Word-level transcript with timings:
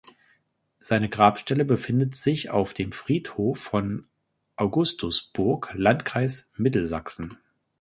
Seine 0.79 1.09
Grabstelle 1.09 1.63
befindet 1.63 2.15
sich 2.15 2.49
auf 2.49 2.73
dem 2.73 2.91
Friedhof 2.91 3.59
von 3.59 4.07
Augustusburg, 4.55 5.69
Landkreis 5.75 6.49
Mittelsachsen. 6.55 7.37